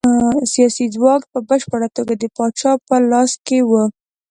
سیاسي 0.53 0.85
ځواک 0.95 1.21
په 1.31 1.39
بشپړه 1.49 1.87
توګه 1.97 2.13
د 2.17 2.23
پاچا 2.35 2.71
په 2.87 2.95
لاس 3.11 3.31
کې 3.47 3.59
و. 3.69 3.71